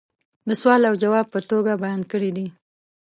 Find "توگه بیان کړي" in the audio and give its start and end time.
1.49-2.31